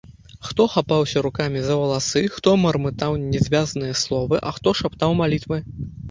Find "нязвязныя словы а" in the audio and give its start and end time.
3.33-4.55